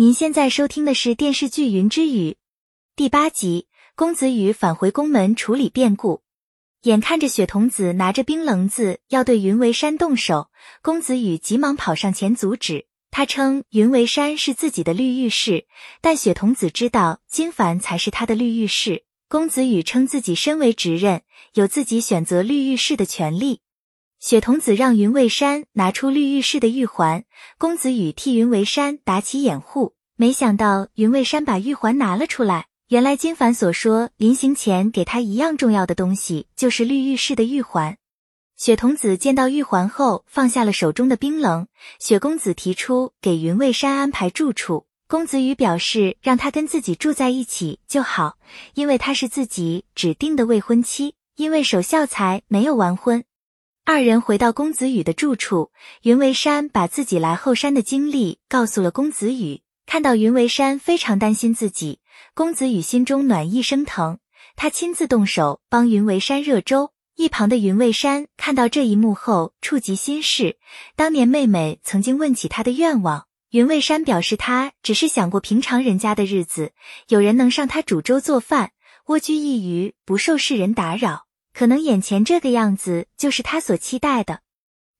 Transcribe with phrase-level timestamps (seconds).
[0.00, 2.30] 您现在收听的是电视剧《云之羽》
[2.94, 3.66] 第八集。
[3.96, 6.22] 公子羽返回宫门处理变故，
[6.82, 10.50] 眼看着雪童子拿着冰棱子要对云为山动手，
[10.82, 12.86] 公子羽急忙跑上前阻止。
[13.10, 15.66] 他称云为山是自己的绿玉室，
[16.00, 19.02] 但雪童子知道金凡才是他的绿玉室。
[19.28, 21.22] 公子羽称自己身为执刃，
[21.54, 23.62] 有自己选择绿玉室的权利。
[24.20, 27.22] 雪童子让云为山拿出绿玉氏的玉环，
[27.56, 29.94] 公子羽替云为山打起掩护。
[30.16, 37.96] 没想到云为山把玉环拿了出来，原来金凡所说临行前给他一样重要的东西，就是绿玉氏的玉环。
[38.56, 41.68] 雪童子见到玉环后，放下了手中的冰冷。
[42.00, 48.36] 雪公子提出给云为山安排住处，公子羽表示让他跟自己住在一起就好，
[48.74, 53.22] 因为他是自己指定的未婚妻，因为守孝才没有完婚。
[53.90, 55.70] 二人回到公子羽的住处，
[56.02, 59.62] 云为山把自己来后山的经历告诉了公子羽。
[59.86, 62.00] 看到云为山非常担心自己，
[62.34, 64.18] 公子羽心中暖意升腾，
[64.56, 66.90] 他亲自动手帮云为山热粥。
[67.16, 70.58] 一旁的云为山看到这一幕后，触及心事。
[70.94, 76.72] 当年妹妹曾经问起他的愿望，云为山表示他只是想过平常人家的日子，
[77.08, 78.72] 有人能上他煮粥做饭，
[79.06, 81.27] 蜗居一隅，不受世人打扰。
[81.58, 84.42] 可能眼前这个样子就是他所期待的。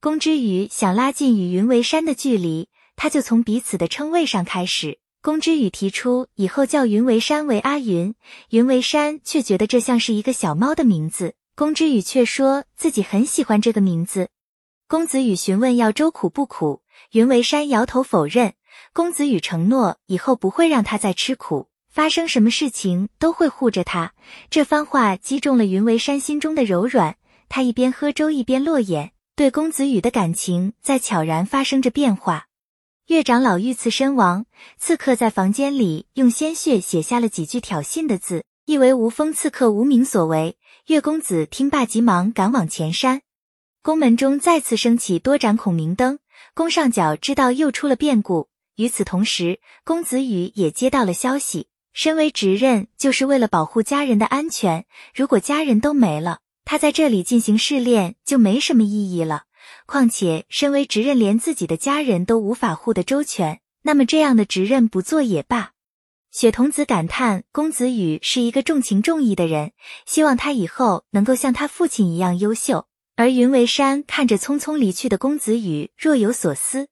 [0.00, 4.98] 公之羽想拉近与云为山的距离，他就从彼此的称谓上开始。
[5.22, 8.16] 公之羽提出以后叫云为山为阿云，
[8.50, 11.36] 云为山却觉得这像是一个小猫的名字。
[11.54, 14.28] 公之羽却说自己很喜欢这个名字。
[14.88, 18.54] 公子羽询问要粥苦不苦，云为山摇头否认。
[18.92, 21.68] 公子羽承诺以后不会让他再吃苦。
[21.88, 24.12] 发生什么事情都会护着他。
[24.50, 27.16] 这番话击中了云为山心中的柔软，
[27.48, 32.46] 他一边喝粥一边落眼，对公子羽的感情在悄然发生着变化。
[33.06, 34.44] 岳长老遇刺身亡，
[34.76, 40.58] 刺客在房间里用鲜血写下了几句挑衅的字，意为无风刺客无名所为。
[40.88, 43.22] 岳公子听罢，急忙赶往前山。
[43.82, 46.18] 宫门中再次升起多盏孔明灯，
[46.52, 48.48] 宫上角知道又出了变故。
[48.76, 51.68] 与此同时，公子羽也接到了消息。
[52.00, 54.86] 身为执刃，就是为了保护家人的安全。
[55.12, 59.46] 如果家人都没了，他在这里进行试炼就没什么意义了。
[59.84, 65.72] 况且，身为执刃，连自己的家人都无法护得周全，那么这样的执刃不做也罢。
[66.30, 69.72] 雪童子感叹，公子羽是一个重情重义的人，
[70.06, 72.86] 希望他以后能够像他父亲一样优秀。
[73.16, 76.86] 而云为山看着匆匆离去的公子羽，若有所思。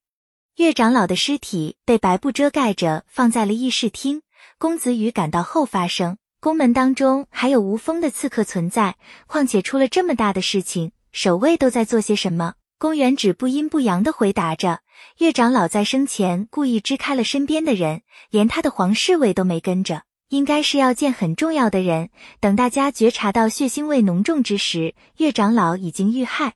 [0.56, 4.22] 岳长老的尸体被白布遮盖着，放在了议事厅。
[4.58, 8.96] 公子羽赶到后发生，宫门当中还有无风的刺客存在，
[9.26, 12.54] 况且出了这么大的事情，守卫都在做些什么？
[12.78, 14.80] 公元只不阴不阳的回答着。
[15.18, 18.00] 岳长老在生前故意支开了身边的人，
[18.30, 22.08] 连他的皇侍卫都没跟着，应该是要见很重要的人。
[22.40, 26.54] 等大家觉察到血腥味浓重之时，岳长老已经遇害。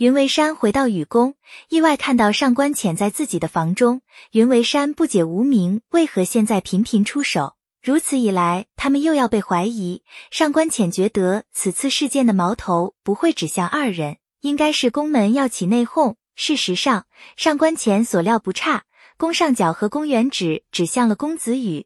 [0.00, 1.34] 云为山回到雨宫，
[1.68, 4.00] 意外看到上官浅在自己的房中。
[4.30, 10.02] 云为山不解无名为何现在频频出手，如此一来，他们又要被怀疑。
[10.30, 16.14] 上官浅觉得此次事件的矛头不会指向二人，应该是宫门要起内讧。
[16.34, 17.04] 事实上，
[17.36, 18.84] 上官浅所料不差，
[19.18, 21.84] 宫上角和宫元指指向了公子羽。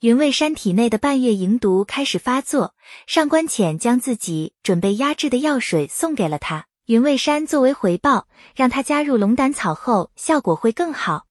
[0.00, 2.74] 云为山体内的半月营毒开始发作，
[3.06, 6.66] 上官浅将自己准备压制的药水送给了他。
[6.86, 11.24] 云为山作为回报，让他加入龙胆草后，效果会更好。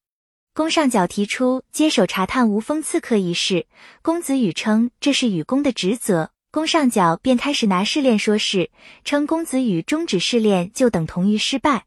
[0.56, 3.68] 宫上角提出接手查探无风刺客一事，
[4.02, 8.72] 公子羽称这是羽宫的职责，宫上角便开始拿试炼说事，
[9.03, 11.86] 称公子羽终止试炼就等同于失败。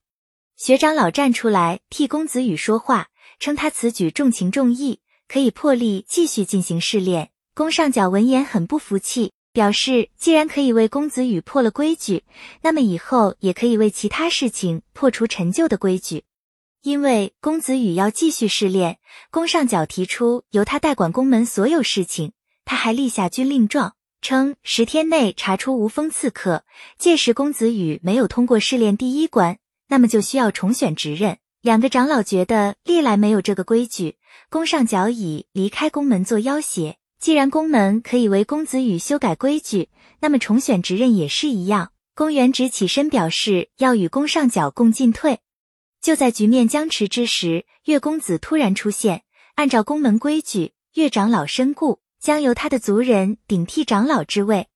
[0.57, 3.09] 学长老站出来替公子羽说话，
[3.41, 7.31] 称他此举重情重义，可以破例继续进行试炼。
[7.53, 9.33] 宫上角闻言很不服气。
[9.57, 12.25] 表示，既然可以为公子羽破了规矩，
[12.61, 16.25] 那么以后也可以为其他事情破除陈旧的规矩。
[16.83, 18.99] 因为公子羽要继续试炼，
[19.31, 22.33] 宫上角提出由他代管宫门所有事情。
[22.67, 26.65] 他还立下军令状，称十天内查出无风刺客。
[26.99, 29.57] 届时公子羽没有通过试炼第一关，
[29.89, 31.39] 那么就需要重选职任。
[31.63, 34.19] 两个长老觉得历来没有这个规矩，
[34.51, 36.99] 宫上角以离开宫门做要挟。
[37.19, 39.89] 既然宫门可以为公子羽修改规矩，
[40.21, 41.93] 那么重选职任也是一样。
[42.15, 45.41] 公元直起身表示要与宫上角共进退。
[46.01, 49.23] 就在局面僵持之时，岳公子突然出现。
[49.57, 54.69] 按照宫门规矩，岳长老身故，将由他的族人顶替长老之位。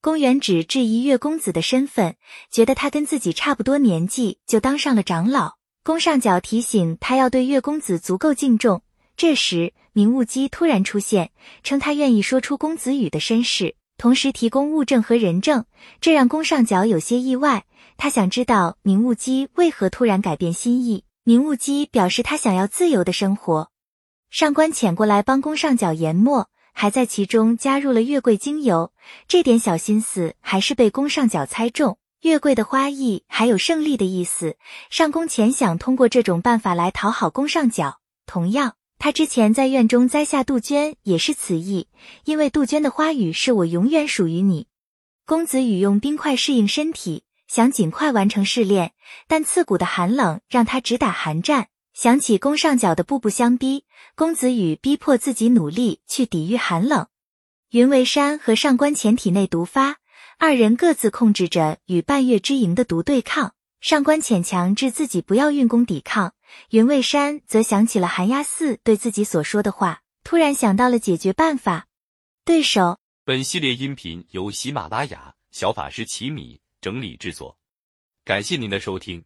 [0.00, 2.16] 公元只质疑岳公子的身份，
[2.50, 5.56] 觉得他跟自己差不多年纪就当上了长老。
[5.82, 8.82] 宫上角提醒他要对岳公子足够敬重。
[9.20, 11.30] 这时，明悟姬突然出现，
[11.62, 15.66] 称他愿意说出公子羽的身世，同时提供物证和人证，
[16.00, 17.66] 这让宫上角有些意外。
[17.98, 21.04] 他想知道明悟姬为何突然改变心意。
[21.22, 23.70] 明悟姬表示他想要自由的生活。
[24.30, 28.90] 上官浅过来帮宫上角研墨，还在其中加入了月桂精油。
[29.28, 31.98] 这点小心思还是被宫上角猜中。
[32.22, 34.56] 月桂的花意还有胜利的意思。
[34.88, 37.98] 上宫浅想通过这种办法来讨好宫上角。
[38.24, 41.88] 同样，他之前在院中栽下杜鹃也是此意，
[42.24, 44.68] 因为杜鹃的花语是我永远属于你。
[45.26, 47.24] 公子羽用冰块适应身体。
[47.48, 48.92] 想尽快完成试炼，
[49.26, 51.66] 但刺骨的寒冷让他直打寒战。
[51.92, 57.08] 想起宫上角的步步相逼，公子羽逼迫自己努力去抵御寒冷。
[57.70, 59.96] 云为山和上官浅体内毒发，
[60.38, 63.54] 二人各自控制着与半月之营的毒对抗。
[63.80, 66.34] 上官浅强制自己不要运功抵抗，
[66.68, 71.86] 云为山则想起了寒鸦寺对自己所说的话，突然想到了解决办法。
[72.44, 72.98] 对手。
[73.24, 76.60] 本系列音频由喜马拉雅小法师奇米。
[76.82, 77.54] 整理制作，
[78.24, 79.22] 感谢您的收听。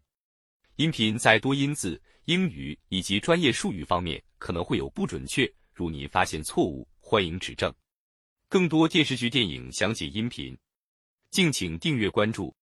[0.75, 7.73] 音频在多音字、英语以及专业术语方面可能会有不准确，如您发现错误，欢迎指正。
[8.49, 10.57] 更多电视剧、电影详解音频，
[11.31, 12.55] 敬请订阅关注。